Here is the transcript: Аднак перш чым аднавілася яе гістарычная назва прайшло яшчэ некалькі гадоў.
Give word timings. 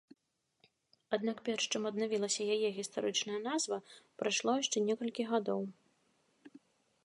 Аднак 1.17 1.37
перш 1.49 1.63
чым 1.73 1.83
аднавілася 1.89 2.47
яе 2.57 2.69
гістарычная 2.79 3.37
назва 3.49 3.77
прайшло 4.23 4.51
яшчэ 4.63 4.77
некалькі 4.89 5.23
гадоў. 5.33 5.61